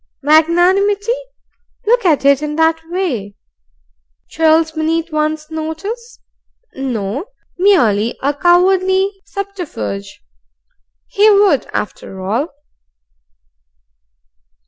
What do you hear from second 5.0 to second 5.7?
one's